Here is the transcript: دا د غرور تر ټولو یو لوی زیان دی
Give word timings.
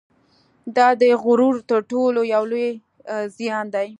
دا 0.75 0.87
د 1.01 1.03
غرور 1.23 1.55
تر 1.69 1.79
ټولو 1.91 2.19
یو 2.33 2.43
لوی 2.51 2.69
زیان 3.37 3.65
دی 3.75 3.87